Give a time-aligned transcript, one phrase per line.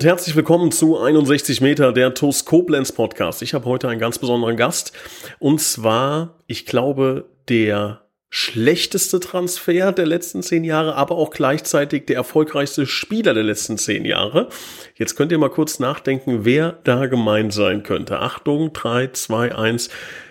[0.00, 3.42] Und herzlich willkommen zu 61 Meter der TUS Koblenz Podcast.
[3.42, 4.96] Ich habe heute einen ganz besonderen Gast
[5.38, 12.16] und zwar, ich glaube, der schlechteste Transfer der letzten zehn Jahre, aber auch gleichzeitig der
[12.16, 14.48] erfolgreichste Spieler der letzten zehn Jahre.
[14.94, 18.20] Jetzt könnt ihr mal kurz nachdenken, wer da gemeint sein könnte.
[18.20, 19.90] Achtung, 3, 2, 1.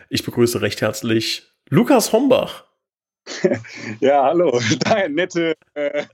[0.10, 2.66] Ich begrüße recht herzlich Lukas Hombach.
[4.00, 4.60] Ja, hallo.
[5.10, 6.06] Nette äh,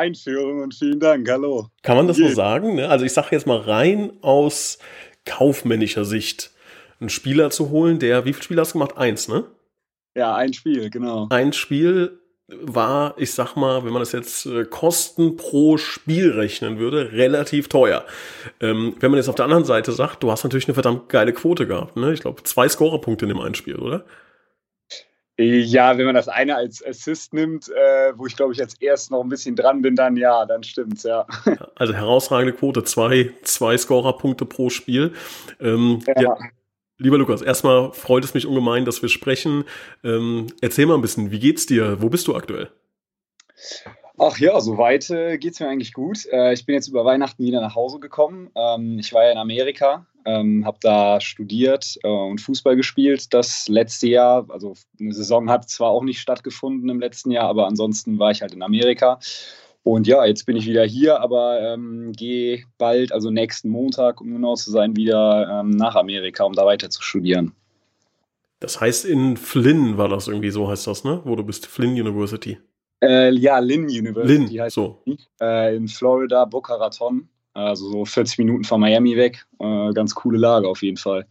[0.00, 1.28] Einführung und vielen Dank.
[1.30, 1.68] Hallo.
[1.82, 2.74] Kann man das so sagen?
[2.74, 2.88] Ne?
[2.88, 4.78] Also ich sage jetzt mal rein aus
[5.26, 6.50] kaufmännischer Sicht,
[7.00, 8.96] einen Spieler zu holen, der, wie viele Spiele hast du gemacht?
[8.96, 9.44] Eins, ne?
[10.16, 11.28] Ja, ein Spiel, genau.
[11.30, 12.18] Ein Spiel
[12.48, 17.68] war, ich sag mal, wenn man das jetzt äh, Kosten pro Spiel rechnen würde, relativ
[17.68, 18.04] teuer.
[18.60, 21.32] Ähm, wenn man jetzt auf der anderen Seite sagt, du hast natürlich eine verdammt geile
[21.32, 22.12] Quote gehabt, ne?
[22.12, 24.04] Ich glaube, zwei Scorerpunkte in dem einen Spiel, oder?
[25.40, 29.10] Ja, wenn man das eine als Assist nimmt, äh, wo ich glaube ich als erst
[29.10, 31.26] noch ein bisschen dran bin, dann ja, dann stimmt's, ja.
[31.76, 35.14] Also herausragende Quote, zwei, zwei Scorerpunkte pro Spiel.
[35.60, 36.22] Ähm, ja.
[36.22, 36.36] ja.
[36.98, 39.64] Lieber Lukas, erstmal freut es mich ungemein, dass wir sprechen.
[40.04, 42.02] Ähm, erzähl mal ein bisschen, wie geht's dir?
[42.02, 42.70] Wo bist du aktuell?
[44.18, 46.26] Ach ja, soweit äh, geht es mir eigentlich gut.
[46.30, 48.50] Äh, ich bin jetzt über Weihnachten wieder nach Hause gekommen.
[48.54, 53.68] Ähm, ich war ja in Amerika, ähm, habe da studiert äh, und Fußball gespielt das
[53.68, 54.46] letzte Jahr.
[54.48, 58.42] Also eine Saison hat zwar auch nicht stattgefunden im letzten Jahr, aber ansonsten war ich
[58.42, 59.18] halt in Amerika.
[59.82, 64.32] Und ja, jetzt bin ich wieder hier, aber ähm, gehe bald, also nächsten Montag, um
[64.32, 67.52] genau zu sein, wieder ähm, nach Amerika, um da weiter zu studieren.
[68.60, 71.22] Das heißt, in Flynn war das irgendwie so, heißt das, ne?
[71.24, 72.58] Wo du bist, Flynn University.
[73.02, 75.02] Äh, ja, Lynn University Lynn, heißt so.
[75.40, 77.28] Äh, in Florida, Boca Raton.
[77.52, 79.44] Also so 40 Minuten von Miami weg.
[79.58, 81.26] Äh, ganz coole Lage auf jeden Fall.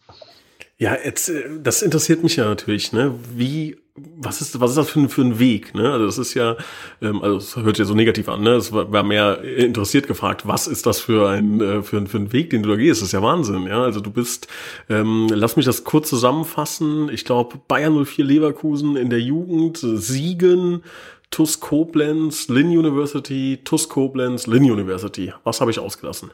[0.80, 3.14] Ja, jetzt, äh, das interessiert mich ja natürlich, ne?
[3.36, 5.92] Wie, was ist, was ist das für ein, für ein Weg, ne?
[5.92, 6.56] Also das ist ja,
[7.02, 8.52] ähm, also es hört ja so negativ an, ne?
[8.52, 12.18] Es war, war mehr interessiert gefragt, was ist das für ein, äh, für, ein, für
[12.18, 13.02] ein Weg, den du da gehst?
[13.02, 13.84] Das ist ja Wahnsinn, ja?
[13.84, 14.48] Also du bist,
[14.90, 17.10] ähm, lass mich das kurz zusammenfassen.
[17.12, 20.84] Ich glaube, Bayern 04 Leverkusen in der Jugend, Siegen,
[21.32, 25.34] TUS Koblenz, Lynn University, TUS Koblenz, Lynn University.
[25.44, 26.32] Was habe ich ausgelassen?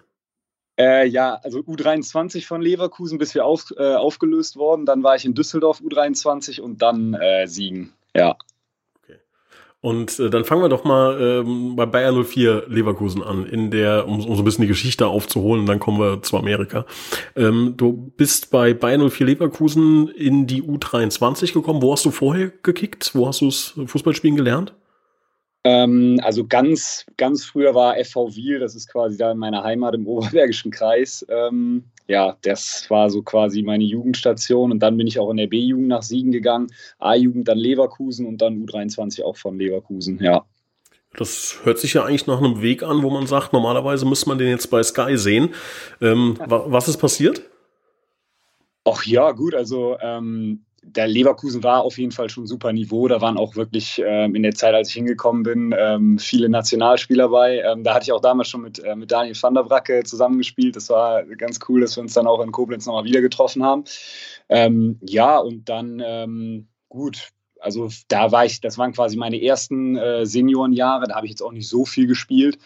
[0.78, 4.86] Äh, ja, also U23 von Leverkusen, bis wir auf, äh, aufgelöst worden.
[4.86, 7.94] Dann war ich in Düsseldorf U23 und dann äh, Siegen.
[8.14, 8.36] Ja.
[9.02, 9.20] Okay.
[9.80, 14.06] Und äh, dann fangen wir doch mal ähm, bei Bayer 04 Leverkusen an, in der,
[14.06, 16.86] um, um so ein bisschen die Geschichte aufzuholen, dann kommen wir zu Amerika.
[17.38, 21.82] Ähm, du bist bei Bayer 04 Leverkusen in die U23 gekommen.
[21.82, 23.12] Wo hast du vorher gekickt?
[23.14, 24.74] Wo hast du das Fußballspielen gelernt?
[25.66, 29.96] Ähm, also ganz, ganz früher war FV Wiel, das ist quasi da in meiner Heimat
[29.96, 31.26] im Oberbergischen Kreis.
[31.28, 35.48] Ähm, ja, das war so quasi meine Jugendstation und dann bin ich auch in der
[35.48, 36.68] B-Jugend nach Siegen gegangen,
[37.00, 40.46] A-Jugend dann Leverkusen und dann U23 auch von Leverkusen, ja.
[41.18, 44.38] Das hört sich ja eigentlich nach einem Weg an, wo man sagt, normalerweise müsste man
[44.38, 45.56] den jetzt bei Sky sehen.
[46.00, 47.42] Ähm, was ist passiert?
[48.84, 53.08] Ach ja, gut, also ähm, der Leverkusen war auf jeden Fall schon super Niveau.
[53.08, 57.30] Da waren auch wirklich ähm, in der Zeit, als ich hingekommen bin, ähm, viele Nationalspieler
[57.30, 57.60] bei.
[57.60, 60.76] Ähm, da hatte ich auch damals schon mit, äh, mit Daniel van der Bracke zusammengespielt.
[60.76, 63.84] Das war ganz cool, dass wir uns dann auch in Koblenz nochmal wieder getroffen haben.
[64.48, 67.30] Ähm, ja, und dann ähm, gut.
[67.60, 71.08] Also da war ich, das waren quasi meine ersten äh, Seniorenjahre.
[71.08, 72.60] Da habe ich jetzt auch nicht so viel gespielt.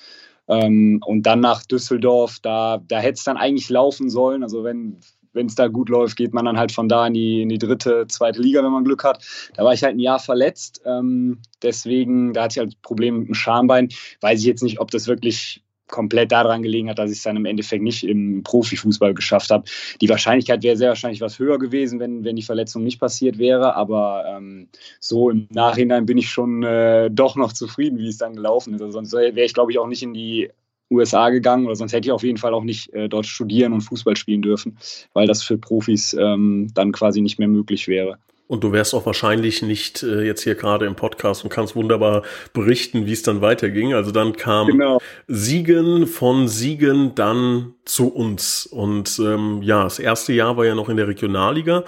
[0.50, 4.44] Ähm, und dann nach Düsseldorf, da, da hätte es dann eigentlich laufen sollen.
[4.44, 4.98] Also wenn
[5.34, 7.58] wenn es da gut läuft, geht man dann halt von da in die, in die
[7.58, 9.24] dritte, zweite Liga, wenn man Glück hat.
[9.56, 10.82] Da war ich halt ein Jahr verletzt.
[10.86, 13.90] Ähm, deswegen, da hatte ich halt Probleme mit dem Schambein.
[14.22, 17.36] Weiß ich jetzt nicht, ob das wirklich komplett daran gelegen hat, dass ich es dann
[17.36, 19.66] im Endeffekt nicht im Profifußball geschafft habe.
[20.00, 23.76] Die Wahrscheinlichkeit wäre sehr wahrscheinlich was höher gewesen, wenn, wenn die Verletzung nicht passiert wäre.
[23.76, 24.70] Aber ähm,
[25.00, 28.82] so im Nachhinein bin ich schon äh, doch noch zufrieden, wie es dann gelaufen ist.
[28.82, 30.50] Also sonst wäre ich, glaube ich, auch nicht in die
[30.90, 33.82] USA gegangen oder sonst hätte ich auf jeden Fall auch nicht äh, dort studieren und
[33.82, 34.78] Fußball spielen dürfen,
[35.14, 38.18] weil das für Profis ähm, dann quasi nicht mehr möglich wäre.
[38.50, 42.24] Und du wärst auch wahrscheinlich nicht äh, jetzt hier gerade im Podcast und kannst wunderbar
[42.52, 43.94] berichten, wie es dann weiterging.
[43.94, 45.00] Also dann kam genau.
[45.28, 48.66] Siegen von Siegen dann zu uns.
[48.66, 51.84] Und ähm, ja, das erste Jahr war ja noch in der Regionalliga.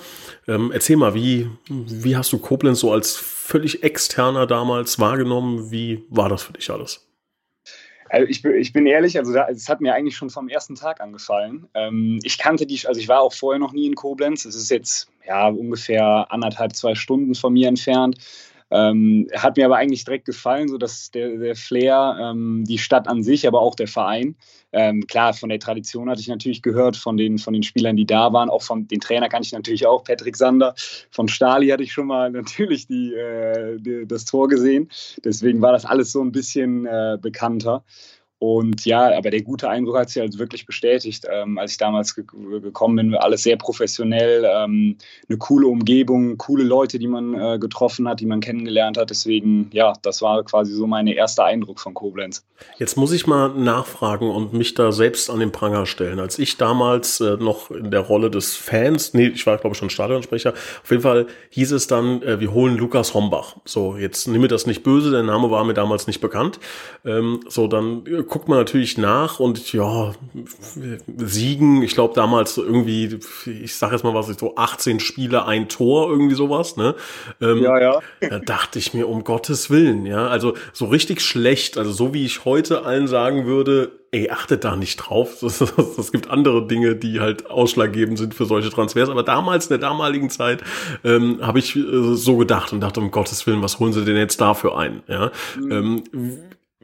[0.48, 5.72] Ähm, erzähl mal, wie, wie hast du Koblenz so als völlig externer damals wahrgenommen?
[5.72, 7.11] Wie war das für dich alles?
[8.12, 11.68] Also ich, ich bin ehrlich, also es hat mir eigentlich schon vom ersten Tag angefallen.
[11.74, 14.44] Ähm, ich kannte die, also ich war auch vorher noch nie in Koblenz.
[14.44, 18.18] Es ist jetzt ja ungefähr anderthalb, zwei Stunden von mir entfernt.
[18.72, 23.08] Ähm, hat mir aber eigentlich direkt gefallen, so dass der, der Flair, ähm, die Stadt
[23.08, 24.36] an sich, aber auch der Verein.
[24.72, 28.06] Ähm, klar, von der Tradition hatte ich natürlich gehört, von den, von den Spielern, die
[28.06, 30.74] da waren, auch von den Trainer kann ich natürlich auch, Patrick Sander.
[31.10, 34.90] Von Stali hatte ich schon mal natürlich die, äh, die, das Tor gesehen.
[35.24, 37.84] Deswegen war das alles so ein bisschen äh, bekannter.
[38.44, 42.16] Und ja, aber der gute Eindruck hat sich also wirklich bestätigt, ähm, als ich damals
[42.16, 42.26] ge
[42.60, 43.14] gekommen bin.
[43.14, 44.98] Alles sehr professionell, ähm,
[45.30, 49.12] eine coole Umgebung, coole Leute, die man äh, getroffen hat, die man kennengelernt hat.
[49.12, 52.44] Deswegen, ja, das war quasi so mein erster Eindruck von Koblenz.
[52.80, 56.20] Jetzt muss ich mal nachfragen und mich da selbst an den Pranger stellen.
[56.20, 59.78] Als ich damals äh, noch in der Rolle des Fans, nee, ich war glaube ich
[59.78, 63.58] schon Stadionsprecher, auf jeden Fall hieß es dann, äh, wir holen Lukas Hombach.
[63.66, 66.60] So, jetzt mir das nicht böse, der Name war mir damals nicht bekannt.
[67.06, 70.14] Ähm, so, dann äh, guckt man natürlich nach und ja,
[71.18, 76.10] Siegen, ich glaube damals irgendwie, ich sag jetzt mal was, so 18 Spiele, ein Tor,
[76.10, 76.96] irgendwie sowas, ne?
[77.42, 78.00] Ähm, ja, ja.
[78.22, 82.24] Da dachte ich mir, um Gottes Willen, ja, also so richtig schlecht, also so wie
[82.24, 85.42] ich heute allen sagen würde, ey, achtet da nicht drauf.
[85.98, 89.10] Es gibt andere Dinge, die halt ausschlaggebend sind für solche Transfers.
[89.10, 90.64] Aber damals, in der damaligen Zeit,
[91.04, 94.18] ähm, habe ich äh, so gedacht und dachte, um Gottes Willen, was holen sie denn
[94.18, 95.04] jetzt dafür ein?
[95.08, 95.32] Ja.
[95.60, 95.72] Mhm.
[95.72, 96.04] Ähm,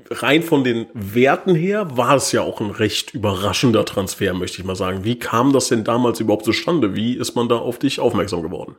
[0.09, 4.65] rein von den Werten her war es ja auch ein recht überraschender Transfer, möchte ich
[4.65, 5.03] mal sagen.
[5.03, 6.95] Wie kam das denn damals überhaupt zustande?
[6.95, 8.75] Wie ist man da auf dich aufmerksam geworden?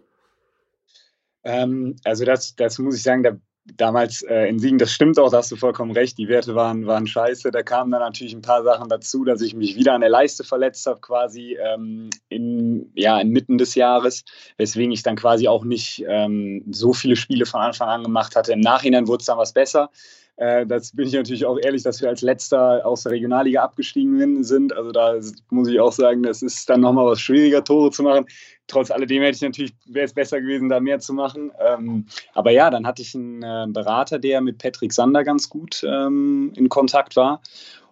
[1.44, 3.32] Ähm, also das, das muss ich sagen, da,
[3.76, 6.86] damals äh, in Siegen, das stimmt auch, da hast du vollkommen recht, die Werte waren,
[6.86, 7.50] waren scheiße.
[7.50, 10.44] Da kamen dann natürlich ein paar Sachen dazu, dass ich mich wieder an der Leiste
[10.44, 14.24] verletzt habe, quasi ähm, in, ja, inmitten des Jahres,
[14.56, 18.52] weswegen ich dann quasi auch nicht ähm, so viele Spiele von Anfang an gemacht hatte.
[18.52, 19.90] Im Nachhinein wurde es dann was besser.
[20.38, 24.44] Äh, das bin ich natürlich auch ehrlich, dass wir als letzter aus der Regionalliga abgestiegen
[24.44, 24.72] sind.
[24.72, 25.16] Also da
[25.50, 28.24] muss ich auch sagen, das ist dann nochmal was schwieriger, Tore zu machen.
[28.68, 31.50] Trotz alledem hätte ich natürlich, wäre es besser gewesen, da mehr zu machen.
[31.58, 35.82] Ähm, aber ja, dann hatte ich einen äh, Berater, der mit Patrick Sander ganz gut
[35.84, 37.42] ähm, in Kontakt war.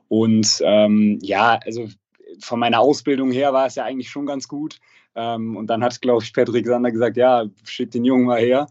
[0.09, 1.89] Und ähm, ja, also
[2.39, 4.79] von meiner Ausbildung her war es ja eigentlich schon ganz gut.
[5.17, 8.69] Ähm, und dann hat, glaube ich, Patrick Sander gesagt, ja, schick den Jungen mal her.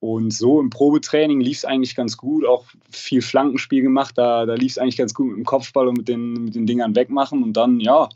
[0.00, 4.54] Und so im Probetraining lief es eigentlich ganz gut, auch viel Flankenspiel gemacht, da, da
[4.54, 7.42] lief es eigentlich ganz gut mit dem Kopfball und mit den, mit den Dingern wegmachen.
[7.44, 8.08] Und dann, ja,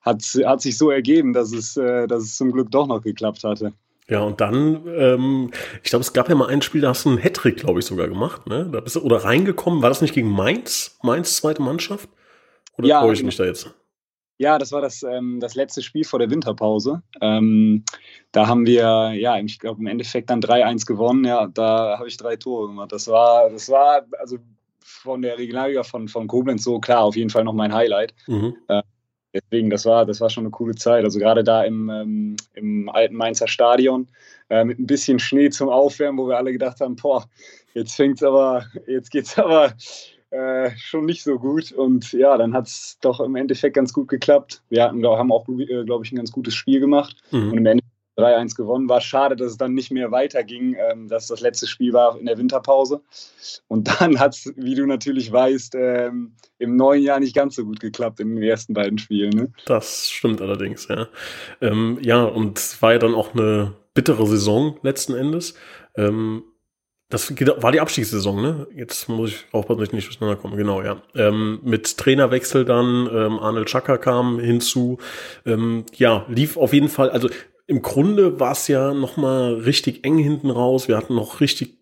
[0.00, 3.42] hat, hat sich so ergeben, dass es, äh, dass es zum Glück doch noch geklappt
[3.42, 3.72] hatte.
[4.08, 5.50] Ja, und dann, ähm,
[5.82, 7.86] ich glaube, es gab ja mal ein Spiel, da hast du einen Hattrick, glaube ich,
[7.86, 8.68] sogar gemacht, ne?
[8.70, 10.98] Da bist du, oder reingekommen, war das nicht gegen Mainz?
[11.02, 12.08] Mainz zweite Mannschaft?
[12.76, 13.74] Oder ja, freue ich mich da jetzt?
[14.38, 17.02] Ja, das war das, ähm, das letzte Spiel vor der Winterpause.
[17.20, 17.84] Ähm,
[18.32, 21.24] da haben wir, ja, ich glaube im Endeffekt dann 3-1 gewonnen.
[21.24, 22.90] Ja, da habe ich drei Tore gemacht.
[22.90, 24.38] Das war, das war also
[24.80, 28.12] von der Regionalliga von, von Koblenz so klar auf jeden Fall noch mein Highlight.
[28.26, 28.56] Mhm.
[28.68, 28.82] Äh,
[29.32, 31.04] deswegen, das war, das war schon eine coole Zeit.
[31.04, 34.08] Also gerade da im, ähm, im alten Mainzer Stadion
[34.50, 37.24] äh, mit ein bisschen Schnee zum Aufwärmen, wo wir alle gedacht haben, boah,
[37.74, 39.74] jetzt fängt's aber, jetzt geht's aber
[40.34, 41.70] äh, schon nicht so gut.
[41.72, 44.62] Und ja, dann hat es doch im Endeffekt ganz gut geklappt.
[44.68, 47.52] Wir hatten, haben auch, äh, glaube ich, ein ganz gutes Spiel gemacht mhm.
[47.52, 48.88] und im Endeffekt 3-1 gewonnen.
[48.88, 52.26] War schade, dass es dann nicht mehr weiterging, ähm, dass das letzte Spiel war in
[52.26, 53.02] der Winterpause.
[53.68, 57.64] Und dann hat es, wie du natürlich weißt, ähm, im neuen Jahr nicht ganz so
[57.64, 59.30] gut geklappt in den ersten beiden Spielen.
[59.30, 59.52] Ne?
[59.66, 61.08] Das stimmt allerdings, ja.
[61.60, 65.54] Ähm, ja, und war ja dann auch eine bittere Saison letzten Endes.
[65.96, 66.42] Ähm,
[67.10, 68.66] das war die Abstiegssaison, ne?
[68.74, 70.56] Jetzt muss ich aufpassen, dass ich nicht durcheinander komme.
[70.56, 71.02] Genau, ja.
[71.14, 74.98] Ähm, mit Trainerwechsel dann, ähm, Arnold Chaka kam hinzu.
[75.44, 77.28] Ähm, ja, lief auf jeden Fall, also
[77.66, 80.88] im Grunde war es ja noch mal richtig eng hinten raus.
[80.88, 81.78] Wir hatten noch richtig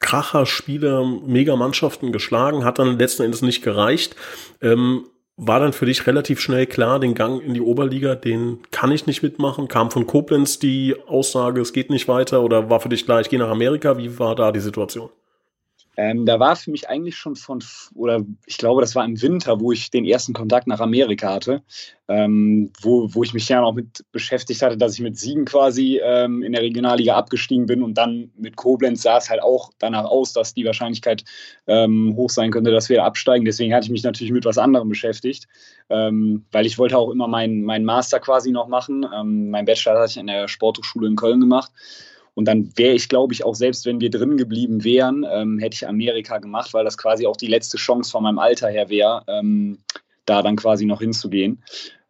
[0.00, 4.16] Kracher Spieler, mega Mannschaften geschlagen, hat dann letzten Endes nicht gereicht.
[4.62, 5.04] Ähm,
[5.42, 9.06] war dann für dich relativ schnell klar, den Gang in die Oberliga, den kann ich
[9.06, 9.68] nicht mitmachen?
[9.68, 13.30] Kam von Koblenz die Aussage, es geht nicht weiter oder war für dich klar, ich
[13.30, 13.96] gehe nach Amerika?
[13.96, 15.08] Wie war da die Situation?
[15.96, 17.62] Ähm, da war für mich eigentlich schon von,
[17.94, 21.62] oder ich glaube, das war im Winter, wo ich den ersten Kontakt nach Amerika hatte,
[22.08, 26.00] ähm, wo, wo ich mich ja noch mit beschäftigt hatte, dass ich mit Siegen quasi
[26.02, 30.04] ähm, in der Regionalliga abgestiegen bin und dann mit Koblenz sah es halt auch danach
[30.04, 31.24] aus, dass die Wahrscheinlichkeit
[31.66, 33.44] ähm, hoch sein könnte, dass wir absteigen.
[33.44, 35.48] Deswegen hatte ich mich natürlich mit was anderem beschäftigt,
[35.88, 39.04] ähm, weil ich wollte auch immer meinen mein Master quasi noch machen.
[39.14, 41.72] Ähm, mein Bachelor hatte ich in der Sporthochschule in Köln gemacht.
[42.34, 45.74] Und dann wäre ich, glaube ich, auch selbst wenn wir drin geblieben wären, ähm, hätte
[45.74, 49.22] ich Amerika gemacht, weil das quasi auch die letzte Chance von meinem Alter her wäre,
[49.26, 49.78] ähm,
[50.26, 51.62] da dann quasi noch hinzugehen.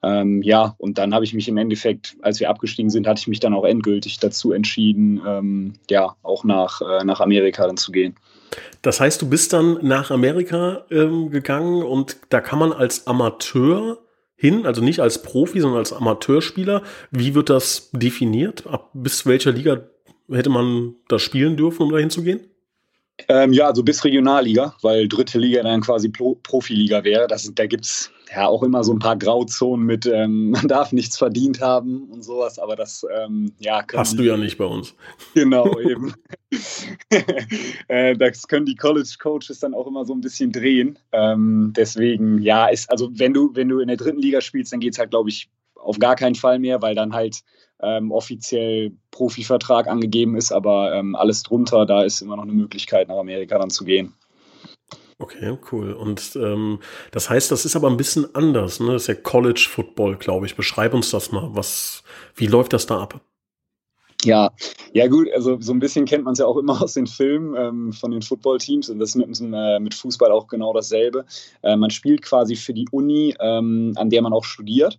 [0.02, 3.28] Ähm, ja, und dann habe ich mich im Endeffekt, als wir abgestiegen sind, hatte ich
[3.28, 7.92] mich dann auch endgültig dazu entschieden, ähm, ja, auch nach, äh, nach Amerika dann zu
[7.92, 8.14] gehen.
[8.82, 13.98] Das heißt, du bist dann nach Amerika ähm, gegangen und da kann man als Amateur
[14.34, 16.82] hin, also nicht als Profi, sondern als Amateurspieler.
[17.10, 18.66] Wie wird das definiert?
[18.66, 19.82] Ab bis welcher Liga
[20.30, 22.40] hätte man da spielen dürfen, um da hinzugehen?
[23.28, 27.26] Ähm, ja, also bis Regionalliga, weil dritte Liga dann quasi Pro Profiliga wäre.
[27.26, 30.92] Das, da gibt es ja auch immer so ein paar Grauzonen mit, ähm, man darf
[30.92, 33.84] nichts verdient haben und sowas, aber das, ähm, ja.
[33.94, 34.94] Hast du ja nicht bei uns.
[35.34, 36.14] Genau, eben.
[37.88, 40.98] äh, das können die College-Coaches dann auch immer so ein bisschen drehen.
[41.12, 44.80] Ähm, deswegen, ja, ist, also wenn du, wenn du in der dritten Liga spielst, dann
[44.80, 45.48] geht es halt, glaube ich,
[45.82, 47.40] auf gar keinen Fall mehr, weil dann halt
[47.82, 53.08] ähm, offiziell Profivertrag angegeben ist, aber ähm, alles drunter, da ist immer noch eine Möglichkeit,
[53.08, 54.14] nach Amerika dann zu gehen.
[55.18, 55.92] Okay, cool.
[55.92, 58.92] Und ähm, das heißt, das ist aber ein bisschen anders, ne?
[58.92, 60.56] Das ist ja College Football, glaube ich.
[60.56, 61.50] Beschreib uns das mal.
[61.52, 62.02] Was,
[62.34, 63.20] wie läuft das da ab?
[64.24, 64.50] Ja,
[64.92, 67.54] ja gut, also so ein bisschen kennt man es ja auch immer aus den Filmen
[67.56, 71.24] ähm, von den Footballteams und das ist mit, äh, mit Fußball auch genau dasselbe.
[71.62, 74.98] Äh, man spielt quasi für die Uni, ähm, an der man auch studiert.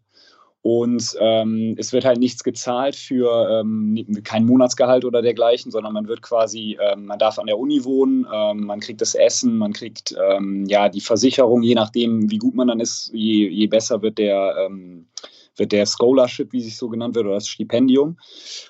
[0.64, 6.08] Und ähm, es wird halt nichts gezahlt für ähm, kein Monatsgehalt oder dergleichen, sondern man
[6.08, 9.74] wird quasi, ähm, man darf an der Uni wohnen, ähm, man kriegt das Essen, man
[9.74, 14.04] kriegt ähm, ja die Versicherung, je nachdem, wie gut man dann ist, je, je besser
[14.04, 15.08] wird der, ähm,
[15.56, 18.18] wird der Scholarship, wie sich so genannt wird, oder das Stipendium.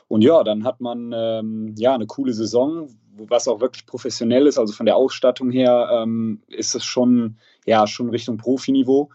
[0.07, 1.11] Und ja, dann hat man
[1.77, 2.87] ja eine coole Saison,
[3.27, 4.57] was auch wirklich professionell ist.
[4.57, 6.07] Also von der Ausstattung her
[6.47, 9.09] ist es schon, ja, schon Richtung Profiniveau.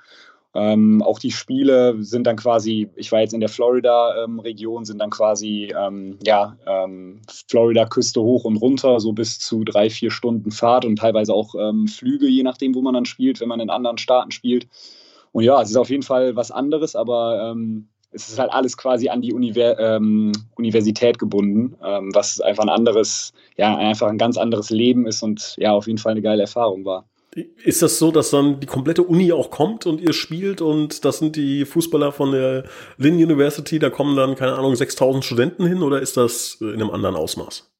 [0.58, 4.98] Ähm, auch die Spiele sind dann quasi, ich war jetzt in der Florida-Region, ähm, sind
[4.98, 10.50] dann quasi, ähm, ja, ähm, Florida-Küste hoch und runter, so bis zu drei, vier Stunden
[10.50, 13.68] Fahrt und teilweise auch ähm, Flüge, je nachdem, wo man dann spielt, wenn man in
[13.68, 14.66] anderen Staaten spielt.
[15.32, 18.78] Und ja, es ist auf jeden Fall was anderes, aber ähm, es ist halt alles
[18.78, 20.00] quasi an die Univer
[20.54, 21.76] Universität gebunden,
[22.14, 25.98] was einfach ein anderes, ja, einfach ein ganz anderes Leben ist und ja, auf jeden
[25.98, 27.04] Fall eine geile Erfahrung war.
[27.36, 31.18] Ist das so, dass dann die komplette Uni auch kommt und ihr spielt und das
[31.18, 32.64] sind die Fußballer von der
[32.96, 36.90] Lynn University, da kommen dann, keine Ahnung, 6000 Studenten hin oder ist das in einem
[36.90, 37.70] anderen Ausmaß?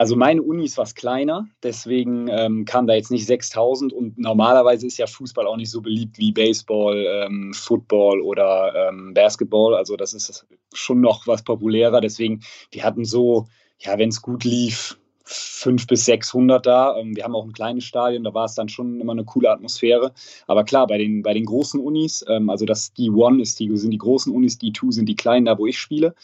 [0.00, 4.86] Also meine Uni ist was kleiner, deswegen ähm, kamen da jetzt nicht 6000 und normalerweise
[4.86, 9.74] ist ja Fußball auch nicht so beliebt wie Baseball, ähm, Football oder ähm, Basketball.
[9.74, 12.00] Also das ist schon noch was populärer.
[12.00, 13.46] Deswegen, wir hatten so,
[13.78, 14.98] ja, wenn es gut lief,
[15.30, 16.96] 500 bis 600 da.
[16.96, 19.50] Ähm, wir haben auch ein kleines Stadion, da war es dann schon immer eine coole
[19.50, 20.12] Atmosphäre.
[20.46, 23.90] Aber klar, bei den, bei den großen Unis, ähm, also das D1 ist die, sind
[23.90, 26.14] die großen Unis, D2 sind die kleinen, da wo ich spiele.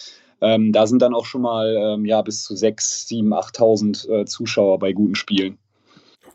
[0.41, 4.79] Ähm, da sind dann auch schon mal ja, bis zu 6, 7, 8.000 äh, Zuschauer
[4.79, 5.59] bei guten Spielen.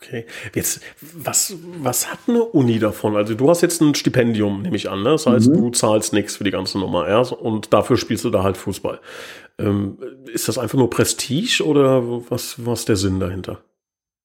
[0.04, 0.26] Okay.
[0.56, 3.16] Jetzt, was, was hat eine Uni davon?
[3.16, 5.04] Also du hast jetzt ein Stipendium, nehme ich an.
[5.04, 5.12] Ne?
[5.12, 5.58] Das heißt, mhm.
[5.58, 7.20] du zahlst nichts für die ganze Nummer, ja?
[7.20, 9.00] Und dafür spielst du da halt Fußball.
[9.60, 10.00] Ähm,
[10.34, 13.60] ist das einfach nur Prestige oder was, was ist der Sinn dahinter?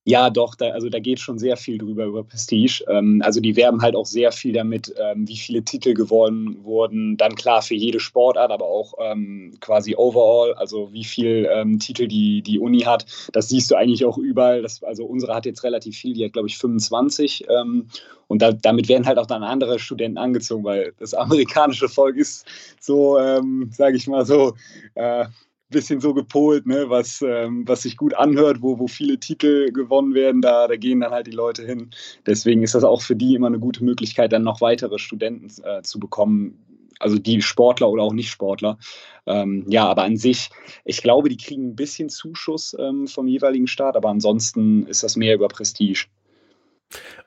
[0.08, 2.84] Ja, doch, da, also da geht schon sehr viel drüber über Prestige.
[2.88, 7.16] Ähm, also die werben halt auch sehr viel damit, ähm, wie viele Titel gewonnen wurden.
[7.16, 12.06] Dann klar für jede Sportart, aber auch ähm, quasi overall, also wie viel ähm, Titel
[12.06, 13.04] die, die Uni hat.
[13.32, 14.62] Das siehst du eigentlich auch überall.
[14.62, 17.46] Das, also unsere hat jetzt relativ viel, die hat glaube ich 25.
[17.48, 17.88] Ähm,
[18.28, 22.46] und da, damit werden halt auch dann andere Studenten angezogen, weil das amerikanische Volk ist
[22.80, 24.54] so, ähm, sage ich mal so,
[24.94, 25.26] äh,
[25.68, 30.14] bisschen so gepolt, ne, was, ähm, was sich gut anhört, wo, wo viele Titel gewonnen
[30.14, 31.90] werden, da, da gehen dann halt die Leute hin.
[32.24, 35.82] Deswegen ist das auch für die immer eine gute Möglichkeit, dann noch weitere Studenten äh,
[35.82, 36.58] zu bekommen,
[36.98, 38.78] also die Sportler oder auch Nicht-Sportler.
[39.26, 40.50] Ähm, ja, aber an sich,
[40.84, 45.16] ich glaube, die kriegen ein bisschen Zuschuss ähm, vom jeweiligen Staat, aber ansonsten ist das
[45.16, 46.06] mehr über Prestige.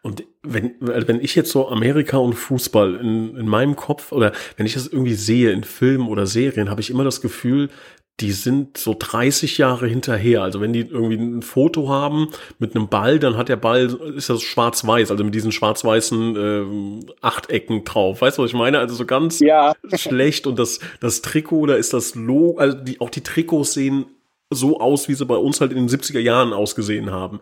[0.02, 4.66] Und wenn, wenn ich jetzt so Amerika und Fußball in, in meinem Kopf oder wenn
[4.66, 7.70] ich das irgendwie sehe in Filmen oder Serien, habe ich immer das Gefühl,
[8.20, 10.44] die sind so 30 Jahre hinterher.
[10.44, 13.86] Also wenn die irgendwie ein Foto haben mit einem Ball, dann hat der Ball,
[14.16, 18.22] ist das schwarz-weiß, also mit diesen schwarz-weißen äh, Achtecken drauf.
[18.22, 18.80] Weißt du, was ich meine?
[18.80, 19.74] Also so ganz ja.
[19.94, 20.48] schlecht.
[20.48, 24.06] Und das, das Trikot, da ist das Logo, also die, auch die Trikots sehen
[24.52, 27.40] so aus, wie sie bei uns halt in den 70er Jahren ausgesehen haben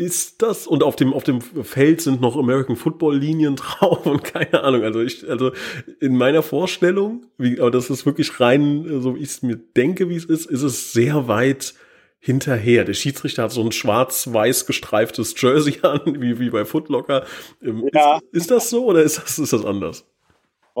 [0.00, 0.66] ist das?
[0.66, 4.82] Und auf dem auf dem Feld sind noch American Football Linien drauf und keine Ahnung.
[4.82, 5.52] Also ich also
[6.00, 10.08] in meiner Vorstellung wie aber das ist wirklich rein so wie ich es mir denke
[10.08, 11.74] wie es ist ist es sehr weit
[12.18, 12.84] hinterher.
[12.84, 17.26] Der Schiedsrichter hat so ein schwarz-weiß gestreiftes Jersey an wie wie bei Footlocker
[17.62, 18.16] ähm, ja.
[18.16, 20.06] ist, ist das so oder ist das ist das anders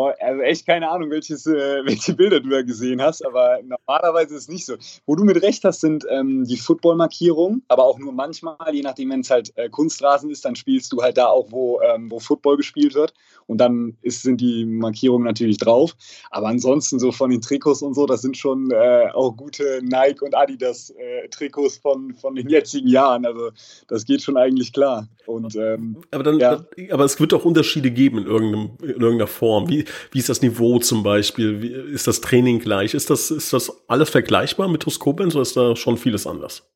[0.06, 1.50] also echt keine Ahnung, welches, äh,
[1.84, 4.76] welche Bilder du da gesehen hast, aber normalerweise ist es nicht so.
[5.06, 9.10] Wo du mit recht hast, sind ähm, die Football-Markierungen, aber auch nur manchmal, je nachdem,
[9.10, 12.18] wenn es halt äh, Kunstrasen ist, dann spielst du halt da auch, wo, ähm, wo
[12.18, 13.14] Football gespielt wird
[13.50, 15.96] und dann ist, sind die Markierungen natürlich drauf.
[16.30, 20.22] Aber ansonsten so von den Trikots und so, das sind schon äh, auch gute Nike
[20.22, 23.26] und Adidas äh, Trikots von, von den jetzigen Jahren.
[23.26, 23.50] Also
[23.88, 25.08] das geht schon eigentlich klar.
[25.26, 26.64] Und, ähm, aber, dann, ja.
[26.92, 29.68] aber es wird auch Unterschiede geben in, irgendeinem, in irgendeiner Form.
[29.68, 31.60] Wie, wie ist das Niveau zum Beispiel?
[31.60, 32.94] Wie, ist das Training gleich?
[32.94, 36.70] Ist das, ist das alles vergleichbar mit TuS Koblenz oder ist da schon vieles anders?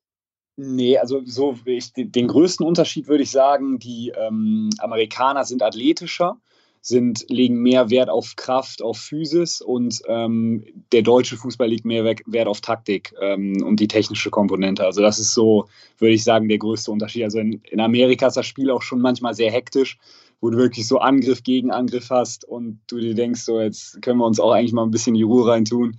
[0.57, 6.41] Nee, also so ich, den größten Unterschied würde ich sagen, die ähm, Amerikaner sind athletischer,
[6.87, 12.05] sind, legen mehr Wert auf Kraft, auf Physis und ähm, der deutsche Fußball legt mehr
[12.05, 14.85] Wert auf Taktik ähm, und die technische Komponente.
[14.85, 15.65] Also das ist so,
[15.97, 17.25] würde ich sagen, der größte Unterschied.
[17.25, 19.97] Also in, in Amerika ist das Spiel auch schon manchmal sehr hektisch,
[20.43, 24.19] wo du wirklich so Angriff gegen Angriff hast und du dir denkst, so jetzt können
[24.19, 25.97] wir uns auch eigentlich mal ein bisschen die Ruhe reintun.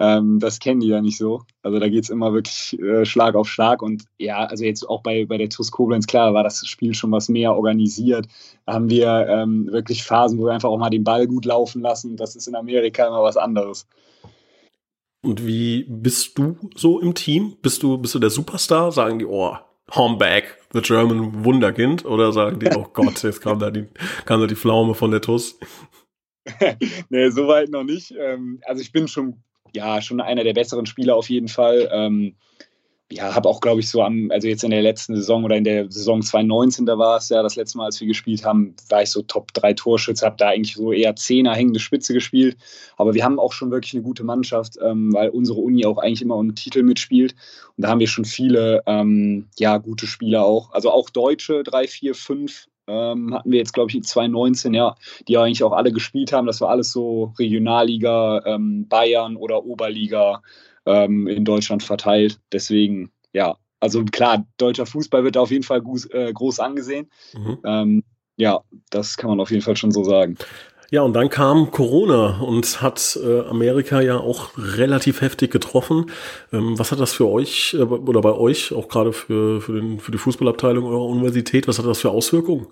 [0.00, 1.42] Ähm, das kennen die ja nicht so.
[1.62, 3.82] Also da geht es immer wirklich äh, Schlag auf Schlag.
[3.82, 7.12] Und ja, also jetzt auch bei, bei der TuS Koblenz, klar, war das Spiel schon
[7.12, 8.26] was mehr organisiert.
[8.64, 11.82] Da haben wir ähm, wirklich Phasen, wo wir einfach auch mal den Ball gut laufen
[11.82, 12.16] lassen.
[12.16, 13.86] Das ist in Amerika immer was anderes.
[15.22, 17.58] Und wie bist du so im Team?
[17.60, 18.92] Bist du, bist du der Superstar?
[18.92, 19.54] Sagen die, oh,
[19.94, 22.06] Homeback, the German Wunderkind?
[22.06, 23.86] Oder sagen die, oh Gott, jetzt kam da die,
[24.24, 25.58] kam da die Pflaume von der TUS?
[27.10, 28.14] nee, soweit noch nicht.
[28.18, 29.42] Ähm, also ich bin schon
[29.74, 31.88] ja, schon einer der besseren Spieler auf jeden Fall.
[31.92, 32.34] Ähm,
[33.12, 35.64] ja, habe auch, glaube ich, so am, also jetzt in der letzten Saison oder in
[35.64, 39.02] der Saison 2019, da war es ja das letzte Mal, als wir gespielt haben, war
[39.02, 42.56] ich so Top 3 Torschütze, habe da eigentlich so eher Zehner hängende Spitze gespielt.
[42.96, 46.22] Aber wir haben auch schon wirklich eine gute Mannschaft, ähm, weil unsere Uni auch eigentlich
[46.22, 47.34] immer um Titel mitspielt.
[47.76, 50.72] Und da haben wir schon viele, ähm, ja, gute Spieler auch.
[50.72, 54.96] Also auch Deutsche, drei, vier, fünf ähm, hatten wir jetzt, glaube ich, in 2019, ja,
[55.28, 56.46] die eigentlich auch alle gespielt haben.
[56.46, 60.42] Das war alles so Regionalliga, ähm, Bayern oder Oberliga
[60.86, 62.40] ähm, in Deutschland verteilt.
[62.52, 67.10] Deswegen, ja, also klar, deutscher Fußball wird auf jeden Fall groß, äh, groß angesehen.
[67.34, 67.58] Mhm.
[67.64, 68.04] Ähm,
[68.36, 70.36] ja, das kann man auf jeden Fall schon so sagen.
[70.92, 76.10] Ja, und dann kam Corona und hat äh, Amerika ja auch relativ heftig getroffen.
[76.52, 80.00] Ähm, was hat das für euch äh, oder bei euch, auch gerade für, für, den,
[80.00, 82.66] für die Fußballabteilung eurer Universität, was hat das für Auswirkungen?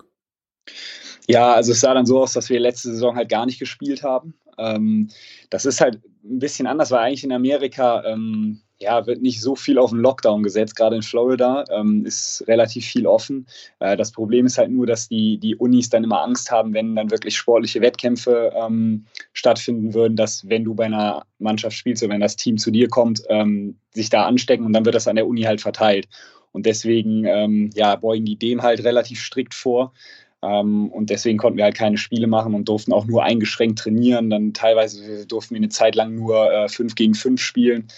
[1.29, 4.03] Ja, also es sah dann so aus, dass wir letzte Saison halt gar nicht gespielt
[4.03, 4.35] haben.
[4.59, 5.11] Ähm,
[5.51, 9.57] das ist halt ein bisschen anders, weil eigentlich in Amerika ähm, ja, wird nicht so
[9.57, 10.77] viel auf den Lockdown gesetzt.
[10.77, 13.47] Gerade in Florida ähm, ist relativ viel offen.
[13.81, 16.95] Äh, das Problem ist halt nur, dass die, die Unis dann immer Angst haben, wenn
[16.95, 22.13] dann wirklich sportliche Wettkämpfe ähm, stattfinden würden, dass wenn du bei einer Mannschaft spielst oder
[22.13, 25.17] wenn das Team zu dir kommt, ähm, sich da anstecken und dann wird das an
[25.17, 26.09] der Uni halt verteilt.
[26.53, 29.93] Und deswegen ähm, ja, beugen die dem halt relativ strikt vor.
[30.41, 34.31] Ähm, und deswegen konnten wir halt keine Spiele machen und durften auch nur eingeschränkt trainieren.
[34.31, 37.89] Dann teilweise durften wir eine Zeit lang nur äh, 5 gegen 5 spielen,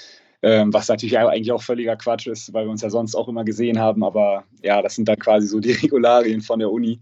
[0.43, 3.45] ähm, was natürlich eigentlich auch völliger Quatsch ist, weil wir uns ja sonst auch immer
[3.45, 4.03] gesehen haben.
[4.03, 7.01] Aber ja, das sind dann quasi so die Regularien von der Uni.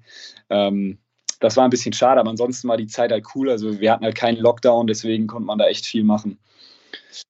[0.50, 0.98] Ähm,
[1.40, 3.48] das war ein bisschen schade, aber ansonsten war die Zeit halt cool.
[3.48, 6.38] Also wir hatten halt keinen Lockdown, deswegen konnte man da echt viel machen.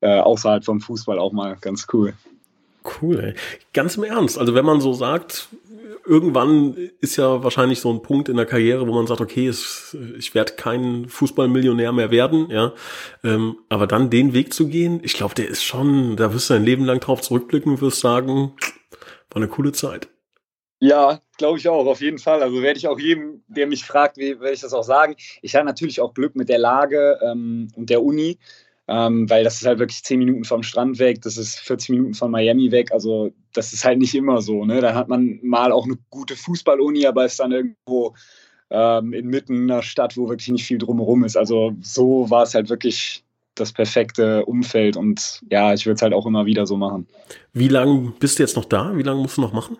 [0.00, 2.14] Äh, außerhalb vom Fußball auch mal ganz cool.
[3.02, 3.34] Cool, ey.
[3.74, 4.38] Ganz im Ernst.
[4.38, 5.48] Also wenn man so sagt,
[6.04, 9.96] irgendwann ist ja wahrscheinlich so ein Punkt in der Karriere, wo man sagt, okay, es,
[10.18, 12.72] ich werde kein Fußballmillionär mehr werden, ja.
[13.24, 16.54] Ähm, aber dann den Weg zu gehen, ich glaube, der ist schon, da wirst du
[16.54, 18.54] dein Leben lang drauf zurückblicken und wirst sagen,
[19.30, 20.08] war eine coole Zeit.
[20.80, 22.42] Ja, glaube ich auch, auf jeden Fall.
[22.42, 25.16] Also werde ich auch jedem, der mich fragt, werde ich das auch sagen.
[25.42, 28.38] Ich hatte natürlich auch Glück mit der Lage ähm, und der Uni
[28.88, 32.14] ähm, weil das ist halt wirklich zehn Minuten vom Strand weg, das ist 40 Minuten
[32.14, 32.90] von Miami weg.
[32.90, 34.64] Also das ist halt nicht immer so.
[34.64, 34.80] Ne?
[34.80, 38.14] Da hat man mal auch eine gute Fußballuni, aber ist dann irgendwo
[38.70, 41.36] ähm, inmitten einer Stadt, wo wirklich nicht viel drumherum ist.
[41.36, 43.22] Also so war es halt wirklich
[43.54, 47.08] das perfekte Umfeld und ja, ich würde es halt auch immer wieder so machen.
[47.52, 48.96] Wie lange bist du jetzt noch da?
[48.96, 49.76] Wie lange musst du noch machen?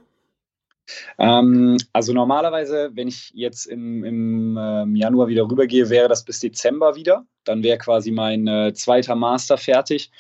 [1.19, 6.41] Ähm, also normalerweise, wenn ich jetzt im, im ähm, Januar wieder rübergehe, wäre das bis
[6.41, 7.27] Dezember wieder.
[7.45, 10.11] Dann wäre quasi mein äh, zweiter Master fertig.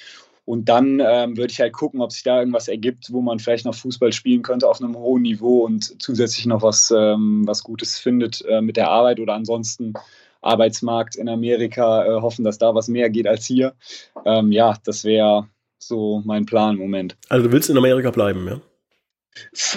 [0.44, 3.66] Und dann ähm, würde ich halt gucken, ob sich da irgendwas ergibt, wo man vielleicht
[3.66, 7.98] noch Fußball spielen könnte auf einem hohen Niveau und zusätzlich noch was, ähm, was Gutes
[7.98, 9.92] findet äh, mit der Arbeit oder ansonsten
[10.40, 13.74] Arbeitsmarkt in Amerika äh, hoffen, dass da was mehr geht als hier.
[14.24, 17.18] Ähm, ja, das wäre so mein Plan im Moment.
[17.28, 18.60] Also du willst in Amerika bleiben, ja?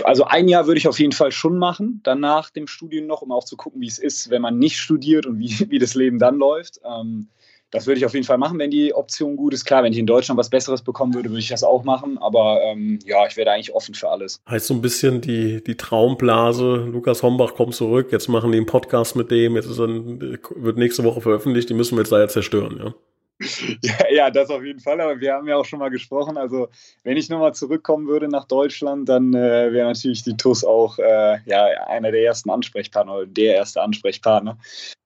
[0.04, 3.32] Also ein Jahr würde ich auf jeden Fall schon machen, danach dem Studium noch, um
[3.32, 6.20] auch zu gucken, wie es ist, wenn man nicht studiert und wie, wie das Leben
[6.20, 6.80] dann läuft.
[6.84, 7.30] Ähm,
[7.72, 9.64] das würde ich auf jeden Fall machen, wenn die Option gut ist.
[9.64, 12.18] Klar, wenn ich in Deutschland was Besseres bekommen würde, würde ich das auch machen.
[12.18, 14.42] Aber ähm, ja, ich wäre eigentlich offen für alles.
[14.50, 18.66] Heißt so ein bisschen die, die Traumblase, Lukas Hombach kommt zurück, jetzt machen die einen
[18.66, 22.28] Podcast mit dem, jetzt ist dann, wird nächste Woche veröffentlicht, die müssen wir jetzt ja
[22.28, 22.94] zerstören, ja.
[23.82, 25.02] Ja, ja, das auf jeden Fall.
[25.02, 26.38] Aber wir haben ja auch schon mal gesprochen.
[26.38, 26.70] Also,
[27.04, 31.40] wenn ich nochmal zurückkommen würde nach Deutschland, dann äh, wäre natürlich die TUS auch äh,
[31.46, 34.58] ja, einer der ersten Ansprechpartner oder der erste Ansprechpartner.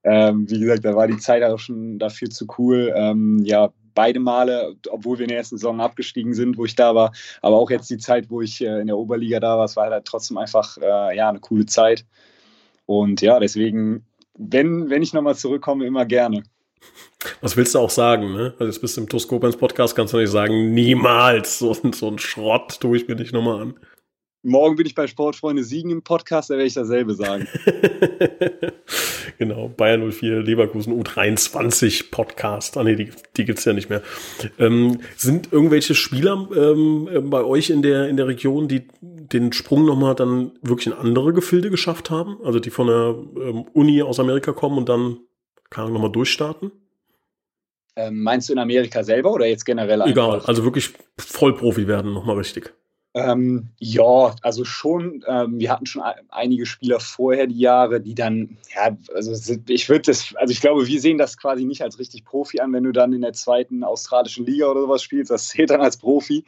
[0.04, 2.92] Ähm, wie gesagt, da war die Zeit auch schon dafür zu cool.
[2.94, 6.94] Ähm, ja, beide Male, obwohl wir in der ersten Saison abgestiegen sind, wo ich da
[6.94, 9.74] war, aber auch jetzt die Zeit, wo ich äh, in der Oberliga da war, es
[9.74, 12.04] war halt trotzdem einfach äh, ja, eine coole Zeit.
[12.84, 14.06] Und ja, deswegen,
[14.38, 16.44] wenn, wenn ich nochmal zurückkomme, immer gerne.
[17.40, 18.54] Was willst du auch sagen, ne?
[18.58, 22.18] Also jetzt bist du im Toskopens Podcast, kannst du nicht sagen, niemals so, so ein
[22.18, 23.74] Schrott tue ich mir nicht nochmal an.
[24.42, 27.48] morgen bin ich bei Sportfreunde Siegen im Podcast, da werde ich dasselbe sagen.
[29.38, 32.76] genau, Bayern 04, Leverkusen U23 Podcast.
[32.76, 34.02] Ah nee, die, die gibt es ja nicht mehr.
[34.58, 39.84] Ähm, sind irgendwelche Spieler ähm, bei euch in der, in der Region, die den Sprung
[39.84, 42.38] nochmal dann wirklich in andere Gefilde geschafft haben?
[42.44, 45.18] Also die von der ähm, Uni aus Amerika kommen und dann
[45.70, 46.70] kann nochmal durchstarten?
[47.96, 50.02] Ähm, meinst du in Amerika selber oder jetzt generell?
[50.02, 52.74] Egal, also wirklich Vollprofi werden, nochmal richtig.
[53.16, 55.24] Ähm, ja, also schon.
[55.26, 60.02] Ähm, wir hatten schon einige Spieler vorher die Jahre, die dann, ja, also ich würde
[60.02, 62.92] das, also ich glaube, wir sehen das quasi nicht als richtig Profi an, wenn du
[62.92, 65.30] dann in der zweiten australischen Liga oder sowas spielst.
[65.30, 66.44] Das zählt dann als Profi.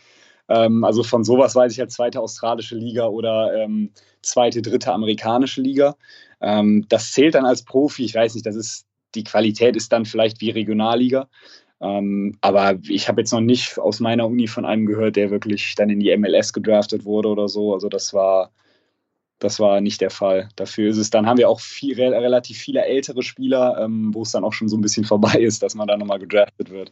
[0.50, 5.62] Ähm, also von sowas weiß ich als zweite australische Liga oder ähm, zweite, dritte amerikanische
[5.62, 5.96] Liga.
[6.42, 8.04] Ähm, das zählt dann als Profi.
[8.04, 11.28] Ich weiß nicht, das ist die Qualität ist dann vielleicht wie Regionalliga.
[11.80, 15.74] Ähm, aber ich habe jetzt noch nicht aus meiner Uni von einem gehört, der wirklich
[15.76, 17.72] dann in die MLS gedraftet wurde oder so.
[17.72, 18.50] Also das war,
[19.38, 20.48] das war nicht der Fall.
[20.56, 24.32] Dafür ist es, dann haben wir auch viel, relativ viele ältere Spieler, ähm, wo es
[24.32, 26.90] dann auch schon so ein bisschen vorbei ist, dass man da nochmal gedraftet wird.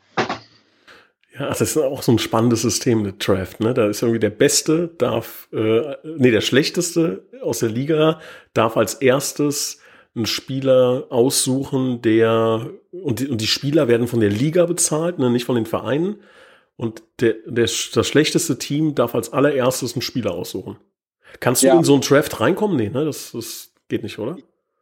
[1.39, 3.61] Ja, das ist auch so ein spannendes System, der Draft.
[3.61, 3.75] Ne?
[3.75, 8.21] Da ist irgendwie der Beste darf, äh, nee, der Schlechteste aus der Liga
[8.55, 9.81] darf als erstes
[10.17, 15.31] einen Spieler aussuchen, der und die, und die Spieler werden von der Liga bezahlt, ne,
[15.31, 16.17] nicht von den Vereinen.
[16.77, 20.77] Und der, der, das schlechteste Team darf als allererstes einen Spieler aussuchen.
[21.41, 21.77] Kannst du ja.
[21.77, 22.77] in so einen Draft reinkommen?
[22.77, 23.05] Nee, ne?
[23.05, 24.37] Das, das geht nicht, oder?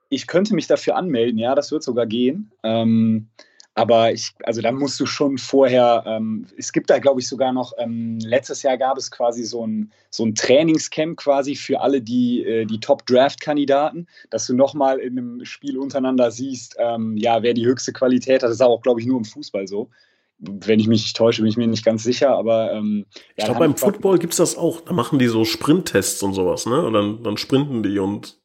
[0.09, 2.53] Ich könnte mich dafür anmelden, ja, das wird sogar gehen.
[2.62, 3.29] Ähm,
[3.75, 7.53] aber ich, also da musst du schon vorher, ähm, es gibt da, glaube ich, sogar
[7.53, 12.01] noch, ähm, letztes Jahr gab es quasi so ein, so ein Trainingscamp quasi für alle
[12.01, 17.53] die, äh, die Top-Draft-Kandidaten, dass du nochmal in einem Spiel untereinander siehst, ähm, ja, wer
[17.53, 18.49] die höchste Qualität hat.
[18.49, 19.91] Das ist auch, glaube ich, nur im Fußball so.
[20.39, 23.45] Wenn ich mich nicht täusche, bin ich mir nicht ganz sicher, aber ähm, ja, ich
[23.45, 24.83] glaube, beim Football gibt es das auch.
[24.83, 26.85] Da machen die so Sprinttests und sowas, ne?
[26.85, 28.39] Und dann, dann sprinten die und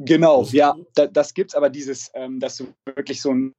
[0.00, 3.54] Genau, ja, da, das gibt's, aber dieses, ähm, dass du wirklich so ein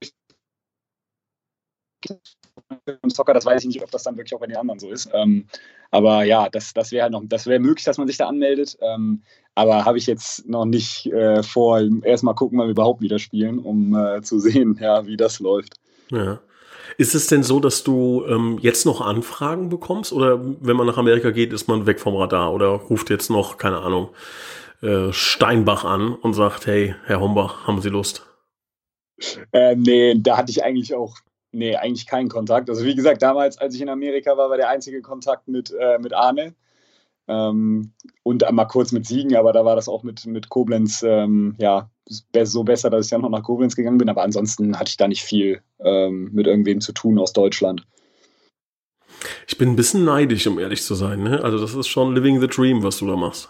[2.85, 4.89] im Soccer, das weiß ich nicht, ob das dann wirklich auch bei den anderen so
[4.89, 5.09] ist.
[5.13, 5.45] Ähm,
[5.91, 8.77] aber ja, das, das wäre halt noch, das wäre möglich, dass man sich da anmeldet.
[8.81, 9.23] Ähm,
[9.55, 11.81] aber habe ich jetzt noch nicht äh, vor.
[12.03, 15.75] Erstmal gucken, wann wir überhaupt wieder spielen, um äh, zu sehen, ja, wie das läuft.
[16.11, 16.39] Ja.
[16.97, 20.11] Ist es denn so, dass du ähm, jetzt noch Anfragen bekommst?
[20.11, 23.57] Oder wenn man nach Amerika geht, ist man weg vom Radar oder ruft jetzt noch,
[23.57, 24.09] keine Ahnung,
[24.81, 28.25] äh, Steinbach an und sagt, hey, Herr Hombach, haben Sie Lust?
[29.51, 31.15] Äh, nee, da hatte ich eigentlich auch
[31.51, 32.69] Nee, eigentlich keinen Kontakt.
[32.69, 35.97] Also wie gesagt, damals, als ich in Amerika war, war der einzige Kontakt mit, äh,
[35.99, 36.53] mit Arne.
[37.27, 41.55] Ähm, und mal kurz mit Siegen, aber da war das auch mit, mit Koblenz, ähm,
[41.59, 41.89] ja,
[42.43, 44.09] so besser, dass ich dann noch nach Koblenz gegangen bin.
[44.09, 47.85] Aber ansonsten hatte ich da nicht viel ähm, mit irgendwem zu tun aus Deutschland.
[49.47, 51.23] Ich bin ein bisschen neidisch, um ehrlich zu sein.
[51.23, 51.43] Ne?
[51.43, 53.49] Also das ist schon living the dream, was du da machst.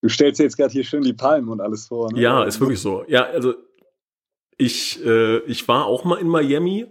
[0.00, 2.12] Du stellst dir jetzt gerade hier schön die Palmen und alles vor.
[2.12, 2.20] Ne?
[2.20, 3.04] Ja, ist wirklich so.
[3.08, 3.54] Ja, also
[4.56, 6.86] ich, äh, ich war auch mal in Miami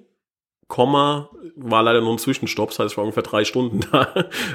[0.71, 4.07] Komma war leider nur ein Zwischenstopp, das heißt, ich war ungefähr drei Stunden da.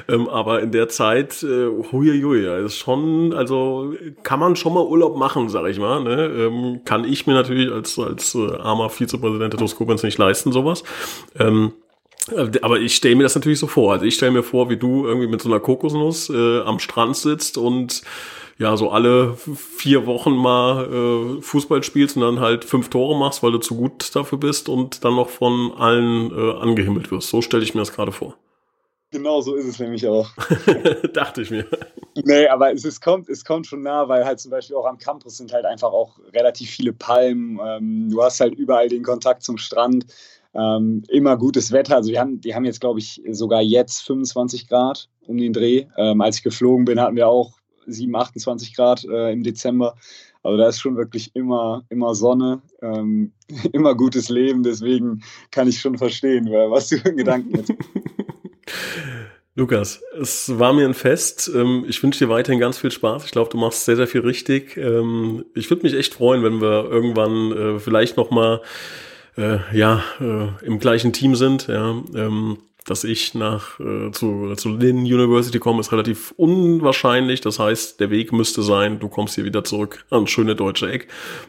[0.09, 5.15] ähm, aber in der Zeit, äh, huiuiui, ist schon, also kann man schon mal Urlaub
[5.15, 6.03] machen, sag ich mal.
[6.03, 6.25] Ne?
[6.25, 10.83] Ähm, kann ich mir natürlich als, als äh, armer Vizepräsident der Toskopens nicht leisten, sowas.
[11.37, 11.73] Ähm,
[12.31, 13.93] äh, aber ich stelle mir das natürlich so vor.
[13.93, 17.15] Also ich stelle mir vor, wie du irgendwie mit so einer Kokosnuss äh, am Strand
[17.15, 18.01] sitzt und
[18.59, 23.43] ja, so alle vier Wochen mal äh, Fußball spielst und dann halt fünf Tore machst,
[23.43, 27.29] weil du zu gut dafür bist und dann noch von allen äh, angehimmelt wirst.
[27.29, 28.35] So stelle ich mir das gerade vor.
[29.11, 30.29] Genau so ist es nämlich auch.
[31.13, 31.65] Dachte ich mir.
[32.25, 34.97] Nee, aber es, es, kommt, es kommt schon nah, weil halt zum Beispiel auch am
[34.97, 37.59] Campus sind halt einfach auch relativ viele Palmen.
[37.63, 40.07] Ähm, du hast halt überall den Kontakt zum Strand.
[40.53, 41.97] Ähm, immer gutes Wetter.
[41.97, 45.85] Also wir haben, die haben jetzt, glaube ich, sogar jetzt 25 Grad um den Dreh.
[45.97, 47.56] Ähm, als ich geflogen bin, hatten wir auch
[47.87, 49.95] 7, 28 Grad äh, im Dezember.
[50.43, 53.31] Also da ist schon wirklich immer, immer Sonne, ähm,
[53.73, 54.63] immer gutes Leben.
[54.63, 57.73] Deswegen kann ich schon verstehen, was du für Gedanken hast.
[59.55, 61.49] Lukas, es war mir ein Fest.
[61.53, 63.25] Ähm, ich wünsche dir weiterhin ganz viel Spaß.
[63.25, 64.77] Ich glaube, du machst sehr, sehr viel richtig.
[64.77, 68.61] Ähm, ich würde mich echt freuen, wenn wir irgendwann äh, vielleicht noch mal
[69.35, 71.67] äh, ja, äh, im gleichen Team sind.
[71.67, 77.41] Ja, ähm, dass ich nach äh, zu, zu Lynn University komme, ist relativ unwahrscheinlich.
[77.41, 81.07] Das heißt, der Weg müsste sein, du kommst hier wieder zurück an schöne deutsche Eck.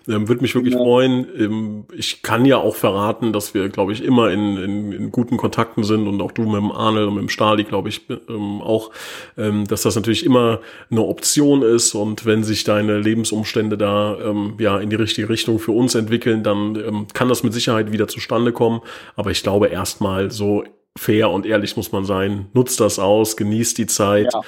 [0.09, 0.81] Ähm, Würde mich wirklich ja.
[0.81, 1.27] freuen.
[1.39, 5.37] Ähm, ich kann ja auch verraten, dass wir, glaube ich, immer in, in, in guten
[5.37, 8.61] Kontakten sind und auch du mit dem Arnel und mit dem Stali, glaube ich, ähm,
[8.61, 8.91] auch,
[9.37, 14.55] ähm, dass das natürlich immer eine Option ist und wenn sich deine Lebensumstände da ähm,
[14.59, 18.09] ja in die richtige Richtung für uns entwickeln, dann ähm, kann das mit Sicherheit wieder
[18.09, 18.81] zustande kommen.
[19.15, 20.65] Aber ich glaube erstmal so
[20.99, 22.47] fair und ehrlich muss man sein.
[22.53, 24.33] Nutzt das aus, genießt die Zeit.
[24.33, 24.43] Ja.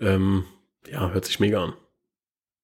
[0.00, 0.44] Ähm,
[0.90, 1.74] Ja, hört sich mega an.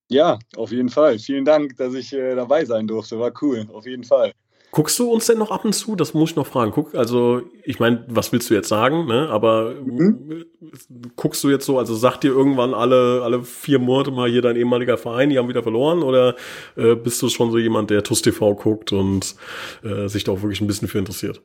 [0.08, 1.18] Ja, auf jeden Fall.
[1.18, 3.18] Vielen Dank, dass ich äh, dabei sein durfte.
[3.18, 4.32] War cool, auf jeden Fall.
[4.70, 5.94] Guckst du uns denn noch ab und zu?
[5.94, 6.72] Das muss ich noch fragen.
[6.72, 9.28] Guck, also, ich meine, was willst du jetzt sagen, ne?
[9.30, 10.46] Aber mhm.
[11.14, 14.56] guckst du jetzt so, also sagt dir irgendwann alle, alle vier Monate mal hier dein
[14.56, 16.02] ehemaliger Verein, die haben wieder verloren?
[16.02, 16.34] Oder
[16.76, 19.36] äh, bist du schon so jemand, der TUS TV guckt und
[19.84, 21.40] äh, sich da auch wirklich ein bisschen für interessiert?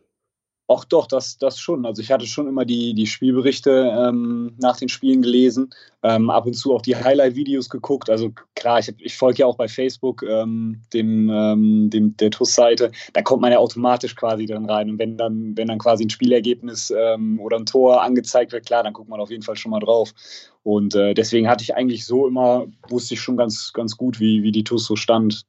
[0.69, 1.83] Auch doch, das, das schon.
[1.83, 5.71] Also ich hatte schon immer die, die Spielberichte ähm, nach den Spielen gelesen,
[6.03, 8.07] ähm, ab und zu auch die Highlight-Videos geguckt.
[8.07, 12.91] Also klar, ich, ich folge ja auch bei Facebook ähm, dem, ähm, dem, der TUS-Seite.
[13.13, 14.91] Da kommt man ja automatisch quasi dann rein.
[14.91, 18.83] Und wenn dann, wenn dann quasi ein Spielergebnis ähm, oder ein Tor angezeigt wird, klar,
[18.83, 20.13] dann guckt man auf jeden Fall schon mal drauf.
[20.61, 24.43] Und äh, deswegen hatte ich eigentlich so immer, wusste ich schon ganz, ganz gut, wie,
[24.43, 25.47] wie die TUS so stand,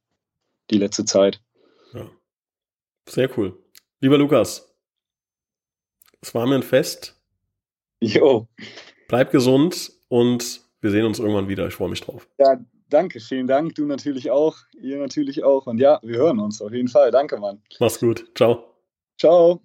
[0.70, 1.42] die letzte Zeit.
[1.92, 2.06] Ja.
[3.06, 3.59] Sehr cool.
[4.00, 4.69] Lieber Lukas,
[6.20, 7.16] es war mir ein Fest.
[8.00, 8.48] Jo.
[9.09, 11.66] Bleib gesund und wir sehen uns irgendwann wieder.
[11.66, 12.28] Ich freue mich drauf.
[12.38, 13.20] Ja, danke.
[13.20, 13.74] Vielen Dank.
[13.74, 14.56] Du natürlich auch.
[14.80, 15.66] Ihr natürlich auch.
[15.66, 17.11] Und ja, wir hören uns auf jeden Fall.
[17.11, 17.62] Danke, Mann.
[17.78, 18.30] Mach's gut.
[18.35, 18.64] Ciao.
[19.18, 19.61] Ciao.